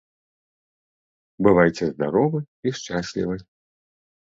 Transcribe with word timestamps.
Бывайце 1.49 1.85
здаровы 1.93 2.39
і 2.67 2.77
шчаслівы! 2.83 3.35